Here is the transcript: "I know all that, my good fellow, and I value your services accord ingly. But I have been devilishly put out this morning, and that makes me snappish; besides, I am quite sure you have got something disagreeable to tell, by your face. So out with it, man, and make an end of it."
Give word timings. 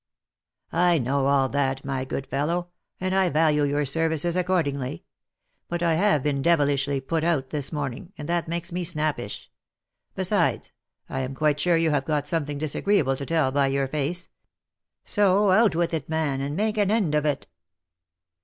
"I 0.91 0.97
know 0.97 1.27
all 1.27 1.47
that, 1.49 1.85
my 1.85 2.05
good 2.05 2.25
fellow, 2.25 2.69
and 2.99 3.13
I 3.13 3.29
value 3.29 3.63
your 3.63 3.85
services 3.85 4.35
accord 4.35 4.65
ingly. 4.65 5.03
But 5.69 5.83
I 5.83 5.93
have 5.93 6.23
been 6.23 6.41
devilishly 6.41 6.99
put 6.99 7.23
out 7.23 7.51
this 7.51 7.71
morning, 7.71 8.11
and 8.17 8.27
that 8.27 8.47
makes 8.47 8.71
me 8.71 8.83
snappish; 8.83 9.51
besides, 10.15 10.71
I 11.07 11.19
am 11.19 11.35
quite 11.35 11.59
sure 11.59 11.77
you 11.77 11.91
have 11.91 12.05
got 12.05 12.27
something 12.27 12.57
disagreeable 12.57 13.15
to 13.15 13.27
tell, 13.27 13.51
by 13.51 13.67
your 13.67 13.87
face. 13.87 14.27
So 15.05 15.51
out 15.51 15.75
with 15.75 15.93
it, 15.93 16.09
man, 16.09 16.41
and 16.41 16.55
make 16.55 16.79
an 16.79 16.89
end 16.89 17.13
of 17.13 17.23
it." 17.27 17.45